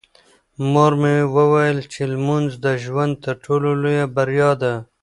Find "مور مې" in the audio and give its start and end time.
0.71-1.15